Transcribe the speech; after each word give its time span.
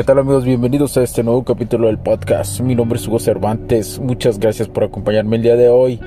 ¿Qué 0.00 0.04
tal 0.04 0.18
amigos? 0.18 0.46
Bienvenidos 0.46 0.96
a 0.96 1.02
este 1.02 1.22
nuevo 1.22 1.44
capítulo 1.44 1.88
del 1.88 1.98
podcast. 1.98 2.60
Mi 2.60 2.74
nombre 2.74 2.98
es 2.98 3.06
Hugo 3.06 3.18
Cervantes. 3.18 3.98
Muchas 3.98 4.38
gracias 4.38 4.66
por 4.66 4.84
acompañarme 4.84 5.36
el 5.36 5.42
día 5.42 5.56
de 5.56 5.68
hoy. 5.68 6.00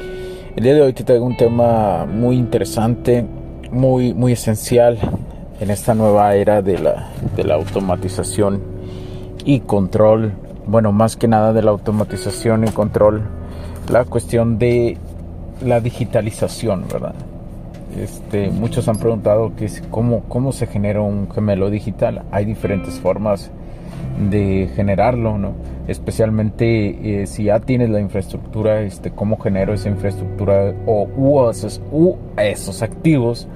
El 0.56 0.64
día 0.64 0.74
de 0.74 0.82
hoy 0.82 0.94
te 0.94 1.04
traigo 1.04 1.24
un 1.24 1.38
tema 1.38 2.08
muy 2.08 2.38
interesante, 2.38 3.24
muy, 3.72 4.16
muy 4.16 4.32
esencial 4.32 4.98
en 5.60 5.70
esta 5.70 5.94
nueva 5.94 6.34
era 6.34 6.64
de 6.64 6.80
la, 6.80 7.12
de 7.36 7.44
la 7.44 7.54
automatización 7.54 8.64
y 9.46 9.60
control. 9.60 10.34
Bueno, 10.66 10.92
más 10.92 11.16
que 11.16 11.28
nada 11.28 11.54
de 11.54 11.62
la 11.62 11.70
automatización 11.70 12.68
y 12.68 12.72
control, 12.72 13.22
la 13.92 14.06
cuestión 14.06 14.58
de 14.58 14.98
la 15.64 15.82
digitalización, 15.82 16.86
¿verdad? 16.92 17.14
Este, 17.96 18.50
muchos 18.50 18.88
han 18.88 18.96
preguntado 18.96 19.52
cómo, 19.92 20.22
cómo 20.22 20.52
se 20.52 20.66
genera 20.66 21.02
un 21.02 21.30
gemelo 21.30 21.70
digital. 21.70 22.24
Hay 22.32 22.46
diferentes 22.46 22.96
formas 23.00 23.52
de 24.18 24.70
generarlo, 24.76 25.38
¿no? 25.38 25.54
Especialmente 25.88 27.22
eh, 27.22 27.28
si 27.28 27.46
ya 27.46 27.60
tienes 27.60 27.90
la 27.90 28.00
infraestructura, 28.00 28.82
este, 28.82 29.12
cómo 29.12 29.38
genero 29.38 29.74
esa 29.74 29.90
infraestructura 29.90 30.74
o 30.86 31.08
u 31.16 31.50
esos, 31.50 31.82
esos 32.38 32.82
activos, 32.82 33.48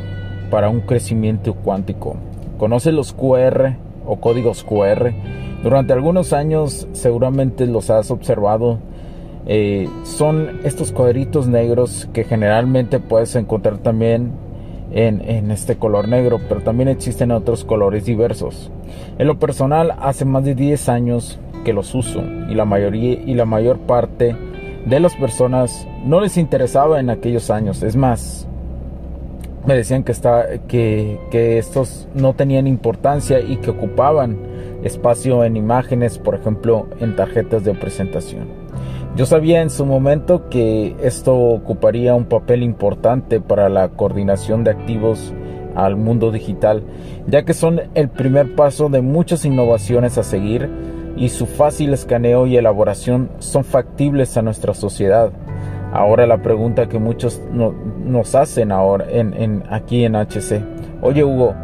para 0.51 0.69
un 0.69 0.81
crecimiento 0.83 1.55
cuántico. 1.55 2.17
Conoce 2.59 2.93
los 2.93 3.13
QR 3.13 3.75
o 4.07 4.21
códigos 4.21 4.65
QR. 4.65 5.13
Durante 5.63 5.93
algunos 5.93 6.33
años 6.33 6.87
seguramente 6.93 7.67
los 7.67 7.91
has 7.91 8.11
observado. 8.11 8.79
Eh, 9.47 9.89
son 10.05 10.61
estos 10.65 10.93
cuadritos 10.93 11.49
negros 11.49 12.09
que 12.13 12.25
generalmente 12.25 13.01
puedes 13.01 13.35
encontrar 13.35 13.79
también 13.79 14.33
en, 14.93 15.23
en, 15.29 15.51
este 15.51 15.77
color 15.77 16.09
negro, 16.09 16.39
pero 16.49 16.61
también 16.61 16.89
existen 16.89 17.31
otros 17.31 17.65
colores 17.65 18.05
diversos. 18.05 18.71
En 19.19 19.27
lo 19.27 19.39
personal, 19.39 19.95
hace 20.01 20.25
más 20.25 20.45
de 20.45 20.55
10 20.55 20.89
años 20.89 21.39
que 21.59 21.73
los 21.73 21.95
uso 21.95 22.23
y 22.49 22.55
la 22.55 22.65
mayoría 22.65 23.13
y 23.13 23.35
la 23.35 23.45
mayor 23.45 23.79
parte 23.79 24.37
de 24.87 25.01
las 25.01 25.15
personas 25.17 25.87
no 26.05 26.21
les 26.21 26.37
interesaba 26.37 27.01
en 27.01 27.11
aquellos 27.11 27.51
años. 27.51 27.83
Es 27.83 27.97
más, 27.97 28.47
me 29.67 29.75
decían 29.75 30.03
que, 30.03 30.13
está, 30.13 30.47
que, 30.67 31.21
que 31.31 31.59
estos 31.59 32.09
no 32.15 32.35
tenían 32.35 32.67
importancia 32.67 33.41
y 33.41 33.57
que 33.57 33.71
ocupaban 33.71 34.39
espacio 34.83 35.45
en 35.45 35.57
imágenes, 35.57 36.19
por 36.19 36.35
ejemplo, 36.35 36.87
en 37.01 37.17
tarjetas 37.17 37.65
de 37.65 37.75
presentación. 37.75 38.47
Yo 39.17 39.27
sabía 39.27 39.63
en 39.63 39.71
su 39.71 39.85
momento 39.85 40.49
que 40.49 40.95
esto 41.03 41.37
ocuparía 41.37 42.15
un 42.15 42.27
papel 42.27 42.63
importante 42.63 43.41
para 43.41 43.69
la 43.69 43.89
coordinación 43.89 44.65
de 44.65 44.71
activos 44.71 45.35
al 45.75 45.97
mundo 45.97 46.31
digital, 46.31 46.83
ya 47.27 47.45
que 47.45 47.55
son 47.55 47.81
el 47.95 48.09
primer 48.09 48.55
paso 48.55 48.89
de 48.89 49.01
muchas 49.01 49.45
innovaciones 49.45 50.19
a 50.19 50.23
seguir 50.23 50.69
y 51.19 51.29
su 51.31 51.47
fácil 51.47 51.93
escaneo 51.93 52.47
y 52.47 52.57
elaboración 52.57 53.31
son 53.39 53.65
factibles 53.65 54.37
a 54.37 54.43
nuestra 54.43 54.75
sociedad. 54.75 55.33
Ahora 55.93 56.27
la 56.27 56.43
pregunta 56.43 56.89
que 56.89 56.99
muchos 56.99 57.41
nos 57.51 58.35
hacen 58.35 58.73
ahora 58.73 59.07
en, 59.11 59.65
aquí 59.71 60.05
en 60.05 60.15
HC. 60.15 60.63
Oye 61.03 61.25
Hugo, 61.25 61.55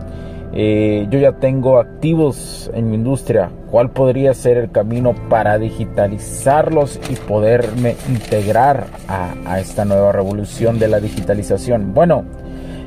eh, 0.54 1.06
yo 1.10 1.18
ya 1.18 1.32
tengo 1.32 1.78
activos 1.78 2.70
en 2.74 2.88
mi 2.88 2.96
industria. 2.96 3.50
¿Cuál 3.70 3.90
podría 3.90 4.34
ser 4.34 4.56
el 4.56 4.70
camino 4.70 5.14
para 5.28 5.58
digitalizarlos 5.58 6.98
y 7.10 7.16
poderme 7.16 7.96
integrar 8.08 8.86
a, 9.08 9.60
esta 9.60 9.84
nueva 9.84 10.12
revolución 10.12 10.78
de 10.78 10.88
la 10.88 11.00
digitalización? 11.00 11.92
Bueno, 11.92 12.24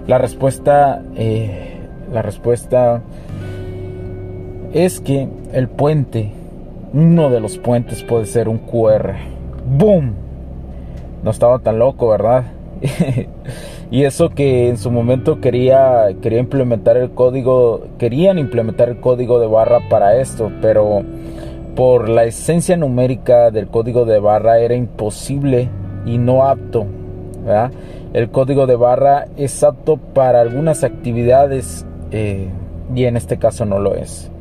la 0.08 0.18
respuesta, 0.18 1.04
eh, 1.16 1.78
la 2.12 2.22
respuesta 2.22 3.02
es 4.74 5.00
que 5.00 5.28
el 5.54 5.68
puente 5.68 6.32
uno 6.94 7.30
de 7.30 7.40
los 7.40 7.58
puentes 7.58 8.04
puede 8.04 8.26
ser 8.26 8.48
un 8.48 8.60
QR. 8.60 9.16
¡Boom! 9.66 10.14
No 11.24 11.32
estaba 11.32 11.60
tan 11.60 11.80
loco, 11.80 12.10
¿verdad? 12.10 12.46
y 13.92 14.04
eso 14.04 14.30
que 14.30 14.70
en 14.70 14.78
su 14.78 14.92
momento 14.92 15.42
quería, 15.42 16.08
quería 16.22 16.40
implementar 16.40 16.98
el 16.98 17.12
código, 17.12 17.82
querían 17.98 18.40
implementar 18.40 18.90
el 18.90 19.00
código 19.00 19.40
de 19.40 19.48
barra 19.48 19.90
para 19.90 20.18
esto, 20.18 20.52
pero 20.62 21.04
por 21.76 22.10
la 22.10 22.24
esencia 22.24 22.78
numérica 22.78 23.52
del 23.52 23.68
código 23.68 24.06
de 24.06 24.20
barra 24.20 24.60
era 24.60 24.76
imposible 24.76 25.70
y 26.06 26.18
no 26.18 26.46
apto. 26.46 26.86
El 28.14 28.30
código 28.30 28.68
de 28.68 28.76
barra 28.76 29.26
es 29.38 29.64
apto 29.64 29.98
para 29.98 30.42
algunas 30.42 30.84
actividades 30.84 31.86
eh, 32.12 32.48
y 32.96 33.06
en 33.06 33.18
este 33.18 33.38
caso 33.38 33.66
no 33.66 33.80
lo 33.80 33.96
es. 33.96 34.32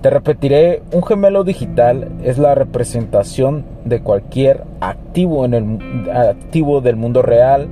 Te 0.00 0.08
repetiré, 0.08 0.82
un 0.92 1.02
gemelo 1.02 1.44
digital 1.44 2.08
es 2.24 2.38
la 2.38 2.54
representación 2.54 3.66
de 3.84 4.00
cualquier 4.00 4.64
activo, 4.80 5.44
en 5.44 5.52
el, 5.52 6.10
activo 6.10 6.80
del 6.80 6.96
mundo 6.96 7.20
real, 7.20 7.68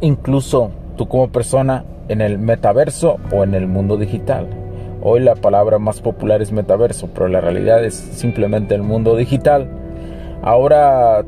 incluso 0.00 0.70
tú 0.96 1.06
como 1.06 1.28
persona 1.28 1.84
en 2.08 2.22
el 2.22 2.38
metaverso 2.38 3.18
o 3.30 3.44
en 3.44 3.52
el 3.52 3.66
mundo 3.66 3.98
digital. 3.98 4.46
Hoy 5.02 5.20
la 5.20 5.34
palabra 5.34 5.78
más 5.78 6.00
popular 6.00 6.40
es 6.40 6.50
metaverso, 6.50 7.10
pero 7.12 7.28
la 7.28 7.42
realidad 7.42 7.84
es 7.84 7.94
simplemente 7.94 8.74
el 8.74 8.82
mundo 8.82 9.16
digital. 9.16 9.68
Ahora, 10.40 11.24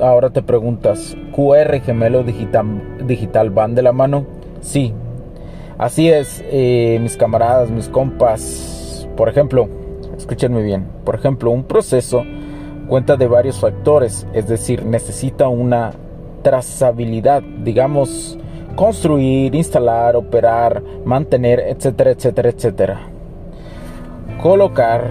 ahora 0.00 0.30
te 0.30 0.42
preguntas, 0.42 1.16
¿QR 1.30 1.80
gemelo 1.80 2.24
digital, 2.24 3.06
digital 3.06 3.50
van 3.50 3.76
de 3.76 3.82
la 3.82 3.92
mano? 3.92 4.26
Sí, 4.60 4.92
Así 5.82 6.08
es, 6.08 6.44
eh, 6.46 7.00
mis 7.02 7.16
camaradas, 7.16 7.68
mis 7.68 7.88
compas. 7.88 9.08
Por 9.16 9.28
ejemplo, 9.28 9.68
escúchenme 10.16 10.62
bien. 10.62 10.86
Por 11.04 11.16
ejemplo, 11.16 11.50
un 11.50 11.64
proceso 11.64 12.22
cuenta 12.86 13.16
de 13.16 13.26
varios 13.26 13.58
factores, 13.58 14.24
es 14.32 14.46
decir, 14.46 14.86
necesita 14.86 15.48
una 15.48 15.90
trazabilidad, 16.42 17.42
digamos, 17.42 18.38
construir, 18.76 19.56
instalar, 19.56 20.14
operar, 20.14 20.84
mantener, 21.04 21.58
etcétera, 21.58 22.12
etcétera, 22.12 22.50
etcétera. 22.50 23.00
Colocar 24.40 25.10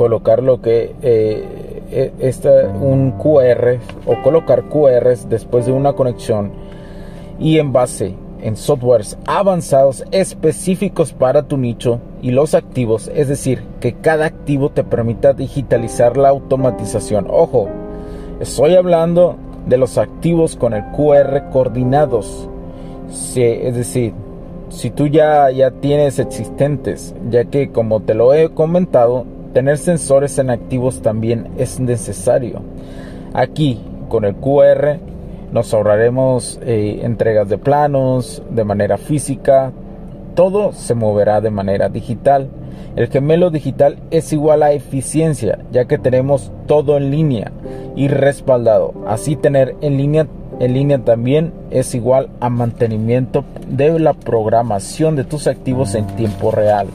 Colocar 0.00 0.42
lo 0.42 0.62
que 0.62 0.94
eh, 1.02 1.82
eh, 1.90 2.12
esta, 2.20 2.68
un 2.68 3.10
QR 3.18 3.80
o 4.06 4.22
colocar 4.22 4.62
QRs 4.70 5.28
después 5.28 5.66
de 5.66 5.72
una 5.72 5.92
conexión 5.92 6.52
y 7.38 7.58
en 7.58 7.74
base 7.74 8.14
en 8.40 8.56
softwares 8.56 9.18
avanzados 9.26 10.02
específicos 10.10 11.12
para 11.12 11.42
tu 11.42 11.58
nicho 11.58 12.00
y 12.22 12.30
los 12.30 12.54
activos, 12.54 13.10
es 13.14 13.28
decir, 13.28 13.62
que 13.80 13.92
cada 13.92 14.24
activo 14.24 14.70
te 14.70 14.84
permita 14.84 15.34
digitalizar 15.34 16.16
la 16.16 16.30
automatización. 16.30 17.26
Ojo, 17.28 17.68
estoy 18.40 18.76
hablando 18.76 19.36
de 19.66 19.76
los 19.76 19.98
activos 19.98 20.56
con 20.56 20.72
el 20.72 20.82
QR 20.92 21.50
coordinados. 21.52 22.48
es 23.36 23.76
decir, 23.76 24.14
si 24.70 24.88
tú 24.88 25.08
ya, 25.08 25.50
ya 25.50 25.70
tienes 25.72 26.18
existentes, 26.18 27.14
ya 27.28 27.44
que 27.44 27.68
como 27.68 28.00
te 28.00 28.14
lo 28.14 28.32
he 28.32 28.48
comentado, 28.48 29.26
Tener 29.52 29.78
sensores 29.78 30.38
en 30.38 30.50
activos 30.50 31.02
también 31.02 31.48
es 31.58 31.80
necesario. 31.80 32.62
Aquí, 33.32 33.80
con 34.08 34.24
el 34.24 34.36
QR, 34.36 34.98
nos 35.52 35.74
ahorraremos 35.74 36.60
eh, 36.62 37.00
entregas 37.02 37.48
de 37.48 37.58
planos 37.58 38.42
de 38.50 38.64
manera 38.64 38.96
física. 38.96 39.72
Todo 40.34 40.72
se 40.72 40.94
moverá 40.94 41.40
de 41.40 41.50
manera 41.50 41.88
digital. 41.88 42.48
El 42.94 43.08
gemelo 43.08 43.50
digital 43.50 43.98
es 44.10 44.32
igual 44.32 44.62
a 44.62 44.72
eficiencia, 44.72 45.58
ya 45.72 45.86
que 45.86 45.98
tenemos 45.98 46.52
todo 46.66 46.96
en 46.96 47.10
línea 47.10 47.50
y 47.96 48.08
respaldado. 48.08 48.94
Así 49.06 49.36
tener 49.36 49.74
en 49.80 49.96
línea 49.96 50.26
en 50.60 50.74
línea 50.74 50.98
también 50.98 51.54
es 51.70 51.94
igual 51.94 52.28
a 52.38 52.50
mantenimiento 52.50 53.44
de 53.66 53.98
la 53.98 54.12
programación 54.12 55.16
de 55.16 55.24
tus 55.24 55.46
activos 55.46 55.94
en 55.94 56.06
tiempo 56.16 56.50
real. 56.50 56.88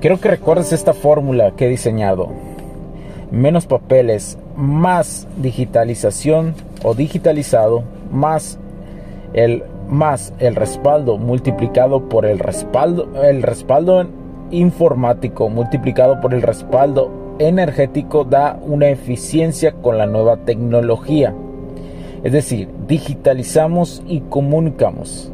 Quiero 0.00 0.18
que 0.18 0.30
recuerdes 0.30 0.72
esta 0.72 0.94
fórmula 0.94 1.50
que 1.50 1.66
he 1.66 1.68
diseñado. 1.68 2.28
Menos 3.30 3.66
papeles, 3.66 4.38
más 4.56 5.28
digitalización 5.36 6.54
o 6.82 6.94
digitalizado, 6.94 7.84
más 8.10 8.58
el, 9.34 9.62
más 9.90 10.32
el 10.38 10.56
respaldo 10.56 11.18
multiplicado 11.18 12.08
por 12.08 12.24
el 12.24 12.38
respaldo, 12.38 13.10
el 13.22 13.42
respaldo 13.42 14.06
informático 14.50 15.50
multiplicado 15.50 16.18
por 16.22 16.32
el 16.32 16.40
respaldo 16.40 17.36
energético 17.38 18.24
da 18.24 18.58
una 18.62 18.88
eficiencia 18.88 19.72
con 19.72 19.98
la 19.98 20.06
nueva 20.06 20.38
tecnología. 20.38 21.34
Es 22.24 22.32
decir, 22.32 22.70
digitalizamos 22.88 24.02
y 24.06 24.20
comunicamos. 24.20 25.30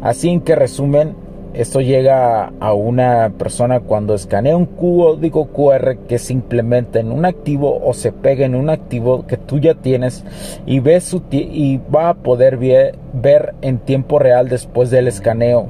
Así 0.00 0.30
en 0.30 0.40
que 0.40 0.56
resumen, 0.56 1.25
esto 1.56 1.80
llega 1.80 2.52
a 2.60 2.74
una 2.74 3.32
persona 3.38 3.80
cuando 3.80 4.14
escanea 4.14 4.56
un 4.56 4.66
código 4.66 5.46
QR 5.46 5.96
que 6.06 6.18
se 6.18 6.34
implementa 6.34 7.00
en 7.00 7.10
un 7.10 7.24
activo 7.24 7.80
o 7.82 7.94
se 7.94 8.12
pega 8.12 8.44
en 8.44 8.54
un 8.54 8.68
activo 8.68 9.26
que 9.26 9.38
tú 9.38 9.58
ya 9.58 9.74
tienes 9.74 10.22
y, 10.66 10.80
ves 10.80 11.04
su 11.04 11.22
y 11.30 11.80
va 11.94 12.10
a 12.10 12.14
poder 12.14 12.58
ver 12.58 13.54
en 13.62 13.78
tiempo 13.78 14.18
real 14.18 14.50
después 14.50 14.90
del 14.90 15.08
escaneo. 15.08 15.68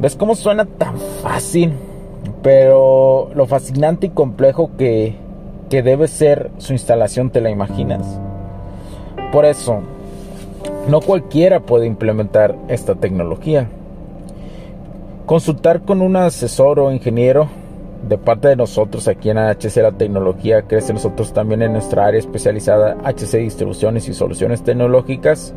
¿Ves 0.00 0.16
cómo 0.16 0.34
suena 0.34 0.64
tan 0.64 0.98
fácil? 1.22 1.72
Pero 2.42 3.30
lo 3.34 3.46
fascinante 3.46 4.06
y 4.06 4.10
complejo 4.10 4.72
que, 4.76 5.14
que 5.68 5.82
debe 5.84 6.08
ser 6.08 6.50
su 6.58 6.72
instalación, 6.72 7.30
¿te 7.30 7.40
la 7.40 7.50
imaginas? 7.50 8.18
Por 9.30 9.44
eso, 9.44 9.80
no 10.88 11.00
cualquiera 11.00 11.60
puede 11.60 11.86
implementar 11.86 12.56
esta 12.68 12.96
tecnología. 12.96 13.68
Consultar 15.30 15.82
con 15.82 16.02
un 16.02 16.16
asesor 16.16 16.80
o 16.80 16.90
ingeniero 16.90 17.48
de 18.08 18.18
parte 18.18 18.48
de 18.48 18.56
nosotros 18.56 19.06
aquí 19.06 19.30
en 19.30 19.38
HC 19.38 19.76
La 19.76 19.92
Tecnología, 19.92 20.62
crece 20.62 20.92
nosotros 20.92 21.32
también 21.32 21.62
en 21.62 21.72
nuestra 21.72 22.04
área 22.04 22.18
especializada 22.18 22.96
HC 23.04 23.36
Distribuciones 23.36 24.08
y 24.08 24.12
Soluciones 24.12 24.64
Tecnológicas. 24.64 25.54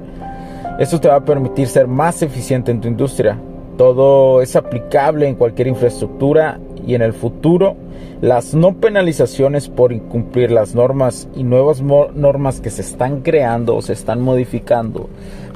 Esto 0.77 0.99
te 0.99 1.07
va 1.07 1.15
a 1.15 1.25
permitir 1.25 1.67
ser 1.67 1.87
más 1.87 2.21
eficiente 2.21 2.69
en 2.69 2.81
tu 2.81 2.87
industria. 2.87 3.39
Todo 3.75 4.43
es 4.43 4.55
aplicable 4.55 5.27
en 5.27 5.33
cualquier 5.33 5.69
infraestructura 5.69 6.59
y 6.85 6.93
en 6.93 7.01
el 7.01 7.13
futuro 7.13 7.75
las 8.21 8.53
no 8.53 8.75
penalizaciones 8.75 9.69
por 9.69 9.91
incumplir 9.91 10.51
las 10.51 10.75
normas 10.75 11.27
y 11.35 11.43
nuevas 11.43 11.81
normas 11.81 12.61
que 12.61 12.69
se 12.69 12.83
están 12.83 13.21
creando 13.21 13.75
o 13.75 13.81
se 13.81 13.93
están 13.93 14.21
modificando 14.21 15.09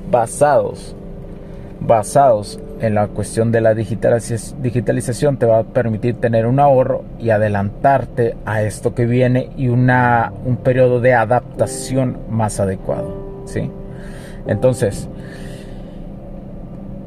basados 0.10 0.96
basados 1.80 2.60
en 2.80 2.96
la 2.96 3.08
cuestión 3.08 3.52
de 3.52 3.62
la 3.62 3.74
digitalización 3.74 5.38
te 5.38 5.46
va 5.46 5.60
a 5.60 5.64
permitir 5.64 6.16
tener 6.16 6.46
un 6.46 6.60
ahorro 6.60 7.04
y 7.20 7.32
adelantarte 7.32 8.36
a 8.46 8.62
esto 8.62 8.94
que 8.94 9.06
viene 9.06 9.50
y 9.58 9.68
una, 9.68 10.32
un 10.46 10.58
periodo 10.58 11.00
de 11.00 11.14
adaptación 11.14 12.18
más 12.30 12.60
adecuado. 12.60 13.42
¿sí? 13.46 13.72
Entonces, 14.46 15.10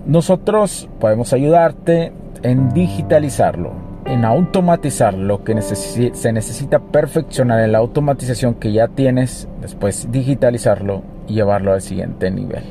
nosotros 0.07 0.89
podemos 0.99 1.33
ayudarte 1.33 2.13
en 2.43 2.71
digitalizarlo, 2.71 3.73
en 4.07 4.25
automatizar 4.25 5.15
lo 5.15 5.45
que 5.45 5.61
se 5.63 6.33
necesita 6.33 6.81
perfeccionar 6.81 7.61
en 7.61 7.73
la 7.73 7.79
automatización 7.79 8.55
que 8.55 8.73
ya 8.73 8.89
tienes, 8.89 9.49
después 9.61 10.09
digitalizarlo 10.11 11.03
y 11.29 11.35
llevarlo 11.35 11.73
al 11.73 11.83
siguiente 11.83 12.31
nivel. 12.31 12.65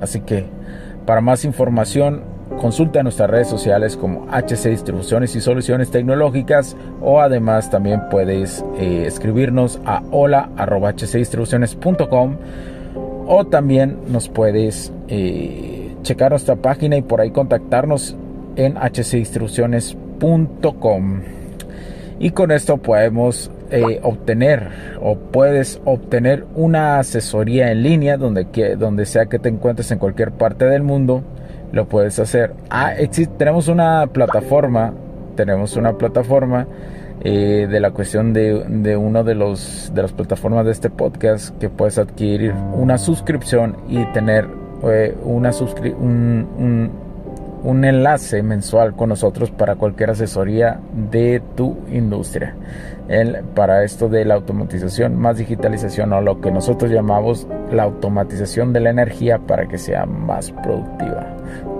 Así 0.00 0.20
que 0.20 0.46
para 1.06 1.20
más 1.20 1.44
información, 1.44 2.31
consulta 2.60 3.02
nuestras 3.02 3.30
redes 3.30 3.48
sociales 3.48 3.96
como 3.96 4.26
HC 4.30 4.68
Distribuciones 4.70 5.34
y 5.36 5.40
Soluciones 5.40 5.90
Tecnológicas 5.90 6.76
o 7.00 7.20
además 7.20 7.70
también 7.70 8.02
puedes 8.10 8.64
eh, 8.78 9.04
escribirnos 9.06 9.80
a 9.84 10.02
hola.hcdistribuciones.com 10.10 12.36
o 13.26 13.46
también 13.46 13.98
nos 14.08 14.28
puedes 14.28 14.92
eh, 15.08 15.94
checar 16.02 16.30
nuestra 16.30 16.56
página 16.56 16.96
y 16.96 17.02
por 17.02 17.20
ahí 17.20 17.30
contactarnos 17.30 18.16
en 18.56 18.76
hcdistribuciones.com 18.76 21.20
y 22.18 22.30
con 22.30 22.50
esto 22.50 22.76
podemos 22.76 23.50
eh, 23.70 24.00
obtener 24.02 24.68
o 25.00 25.16
puedes 25.16 25.80
obtener 25.84 26.44
una 26.54 26.98
asesoría 26.98 27.72
en 27.72 27.82
línea 27.82 28.16
donde, 28.16 28.50
que, 28.50 28.76
donde 28.76 29.06
sea 29.06 29.26
que 29.26 29.38
te 29.38 29.48
encuentres 29.48 29.90
en 29.90 29.98
cualquier 29.98 30.32
parte 30.32 30.66
del 30.66 30.82
mundo 30.82 31.22
lo 31.72 31.86
puedes 31.86 32.18
hacer 32.18 32.54
ah, 32.70 32.92
tenemos 33.36 33.68
una 33.68 34.06
plataforma 34.06 34.92
tenemos 35.34 35.76
una 35.76 35.96
plataforma 35.98 36.66
eh, 37.24 37.66
de 37.70 37.80
la 37.80 37.92
cuestión 37.92 38.32
de, 38.32 38.64
de 38.68 38.96
uno 38.96 39.24
de 39.24 39.34
los 39.34 39.90
de 39.94 40.02
las 40.02 40.12
plataformas 40.12 40.64
de 40.66 40.72
este 40.72 40.90
podcast 40.90 41.56
que 41.58 41.68
puedes 41.68 41.98
adquirir 41.98 42.52
una 42.74 42.98
suscripción 42.98 43.76
y 43.88 44.04
tener 44.12 44.48
eh, 44.84 45.16
una 45.24 45.52
suscri 45.52 45.90
un, 45.90 46.90
un 47.62 47.84
enlace 47.84 48.42
mensual 48.42 48.94
con 48.94 49.10
nosotros 49.10 49.50
para 49.50 49.76
cualquier 49.76 50.10
asesoría 50.10 50.80
de 51.10 51.40
tu 51.56 51.78
industria. 51.90 52.54
para 53.54 53.84
esto 53.84 54.08
de 54.08 54.24
la 54.24 54.34
automatización, 54.34 55.16
más 55.16 55.36
digitalización 55.36 56.12
o 56.12 56.20
lo 56.20 56.40
que 56.40 56.50
nosotros 56.50 56.90
llamamos 56.90 57.46
la 57.70 57.82
automatización 57.82 58.72
de 58.72 58.80
la 58.80 58.90
energía 58.90 59.38
para 59.38 59.68
que 59.68 59.76
sea 59.78 60.06
más 60.06 60.50
productiva. 60.50 61.31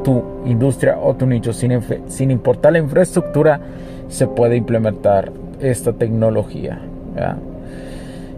Tu 0.05 0.23
industria 0.47 0.99
o 0.99 1.15
tu 1.15 1.27
nicho, 1.27 1.53
sin, 1.53 1.81
sin 2.09 2.31
importar 2.31 2.73
la 2.73 2.79
infraestructura, 2.79 3.61
se 4.09 4.27
puede 4.27 4.57
implementar 4.57 5.33
esta 5.61 5.93
tecnología. 5.93 6.81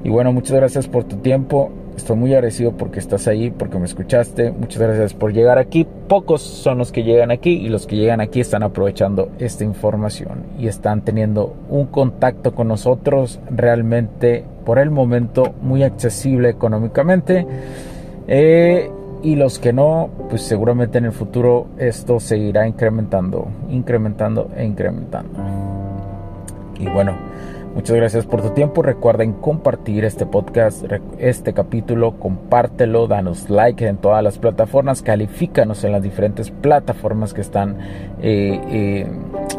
Y 0.03 0.09
bueno, 0.11 0.33
muchas 0.33 0.57
gracias 0.57 0.87
por 0.87 1.05
tu 1.05 1.17
tiempo 1.17 1.71
Estoy 1.97 2.17
muy 2.17 2.35
agradecido 2.35 2.73
porque 2.73 2.99
estás 2.99 3.29
ahí, 3.29 3.51
porque 3.51 3.79
me 3.79 3.85
escuchaste. 3.85 4.51
Muchas 4.51 4.83
gracias 4.83 5.15
por 5.15 5.33
llegar 5.33 5.59
aquí. 5.59 5.87
Pocos 6.09 6.43
son 6.43 6.79
los 6.79 6.91
que 6.91 7.05
llegan 7.05 7.31
aquí 7.31 7.51
y 7.51 7.69
los 7.69 7.87
que 7.87 7.97
llegan 7.97 8.21
aquí 8.21 8.41
están 8.41 8.65
aprovechando 8.65 9.31
esta 9.39 9.65
información 9.65 10.45
y 10.59 10.67
están 10.67 11.03
teniendo 11.03 11.55
un 11.69 11.87
contacto 11.87 12.55
con 12.55 12.69
nosotros 12.69 13.39
realmente 13.49 14.45
por 14.65 14.79
el 14.79 14.91
momento 14.91 15.55
muy 15.63 15.85
accesible 15.85 16.49
económicamente. 16.49 17.47
Eh, 18.27 18.91
y 19.25 19.37
los 19.37 19.59
que 19.59 19.73
no, 19.73 20.11
pues 20.29 20.43
seguramente 20.43 20.99
en 20.99 21.07
el 21.07 21.13
futuro 21.13 21.67
esto 21.79 22.21
seguirá 22.21 22.69
incrementando, 22.69 23.49
incrementando 23.71 24.51
e 24.55 24.67
incrementando. 24.67 25.41
Y 26.79 26.87
bueno, 26.89 27.17
muchas 27.75 27.97
gracias 27.97 28.27
por 28.27 28.43
tu 28.43 28.51
tiempo. 28.51 28.83
Recuerden 28.83 29.33
compartir 29.33 30.05
este 30.05 30.27
podcast, 30.27 30.85
este 31.19 31.55
capítulo, 31.55 32.19
compártelo, 32.19 33.07
danos 33.07 33.49
like 33.49 33.87
en 33.87 33.97
todas 33.97 34.23
las 34.23 34.39
plataformas, 34.39 35.01
califícanos 35.01 35.85
en 35.85 35.93
las 35.93 36.03
diferentes 36.03 36.51
plataformas 36.51 37.33
que 37.33 37.41
están 37.41 37.79
eh, 38.21 38.61
eh, 38.69 39.09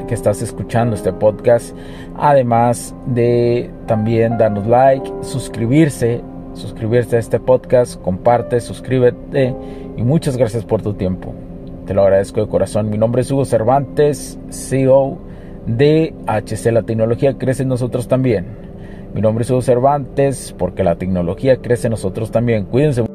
que 0.07 0.13
estás 0.13 0.43
escuchando 0.43 0.95
este 0.95 1.11
podcast. 1.11 1.75
Además 2.17 2.93
de 3.07 3.71
también 3.87 4.37
darnos 4.37 4.67
like, 4.67 5.11
suscribirse 5.21 6.21
suscribirse 6.55 7.15
a 7.15 7.19
este 7.19 7.39
podcast, 7.39 8.01
comparte, 8.01 8.59
suscríbete 8.59 9.55
y 9.95 10.01
muchas 10.01 10.37
gracias 10.37 10.65
por 10.65 10.81
tu 10.81 10.93
tiempo. 10.93 11.33
Te 11.85 11.93
lo 11.93 12.01
agradezco 12.01 12.41
de 12.41 12.47
corazón. 12.47 12.89
Mi 12.89 12.97
nombre 12.97 13.21
es 13.21 13.31
Hugo 13.31 13.45
Cervantes, 13.45 14.39
CEO 14.49 15.19
de 15.67 16.13
HC 16.27 16.71
La 16.71 16.83
Tecnología 16.83 17.37
Crece 17.37 17.63
en 17.63 17.69
Nosotros 17.69 18.07
también. 18.07 18.65
Mi 19.15 19.21
nombre 19.21 19.43
es 19.43 19.49
Hugo 19.49 19.61
Cervantes 19.61 20.53
porque 20.57 20.83
la 20.83 20.97
tecnología 20.97 21.57
crece 21.57 21.87
en 21.87 21.91
nosotros 21.91 22.31
también. 22.31 22.65
Cuídense. 22.65 23.14